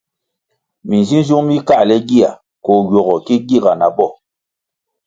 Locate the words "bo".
3.95-4.07